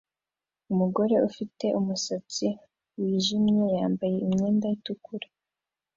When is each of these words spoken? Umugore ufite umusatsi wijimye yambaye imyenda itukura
Umugore 0.71 1.15
ufite 1.29 1.65
umusatsi 1.79 2.47
wijimye 2.99 3.65
yambaye 3.79 4.15
imyenda 4.25 4.65
itukura 4.75 5.27